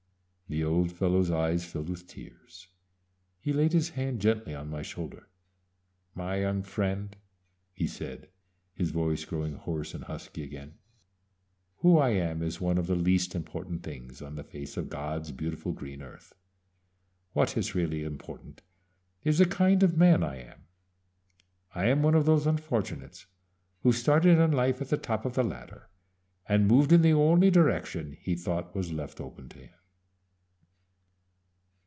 The 0.49 0.65
old 0.65 0.91
fellow's 0.91 1.31
eyes 1.31 1.63
filled 1.63 1.87
with 1.87 2.07
tears. 2.07 2.67
He 3.39 3.53
laid 3.53 3.71
his 3.71 3.91
hand 3.91 4.19
gently 4.19 4.53
on 4.53 4.69
my 4.69 4.81
shoulder. 4.81 5.29
"My 6.13 6.41
young 6.41 6.61
friend," 6.61 7.15
he 7.71 7.87
said, 7.87 8.27
his 8.73 8.91
voice 8.91 9.23
growing 9.23 9.53
hoarse 9.55 9.93
and 9.93 10.03
husky 10.03 10.43
again, 10.43 10.73
"who 11.77 11.97
I 11.99 12.09
am 12.09 12.43
is 12.43 12.59
one 12.59 12.77
of 12.77 12.87
the 12.87 12.97
least 12.97 13.33
important 13.33 13.81
things 13.83 14.21
on 14.21 14.35
the 14.35 14.43
face 14.43 14.75
of 14.75 14.89
God's 14.89 15.31
beautiful 15.31 15.71
green 15.71 16.01
earth. 16.01 16.33
What 17.31 17.55
is 17.55 17.73
really 17.73 18.03
important 18.03 18.61
is 19.23 19.37
the 19.37 19.45
kind 19.45 19.83
of 19.83 19.95
man 19.95 20.21
I 20.21 20.35
am. 20.39 20.63
_I 21.73 21.85
am 21.85 22.03
one 22.03 22.13
of 22.13 22.25
those 22.25 22.45
unfortunates 22.45 23.25
who 23.83 23.93
started 23.93 24.37
in 24.37 24.51
life 24.51 24.81
at 24.81 24.89
the 24.89 24.97
top 24.97 25.23
of 25.23 25.35
the 25.35 25.43
ladder 25.45 25.87
and 26.45 26.67
moved 26.67 26.91
in 26.91 27.03
the 27.03 27.13
only 27.13 27.49
direction 27.49 28.17
he 28.19 28.35
thought 28.35 28.75
was 28.75 28.91
left 28.91 29.21
open 29.21 29.47
to 29.47 29.59
him. 29.59 29.75